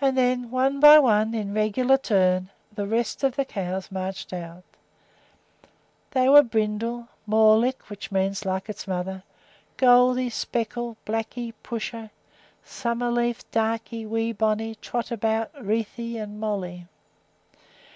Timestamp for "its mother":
8.68-9.24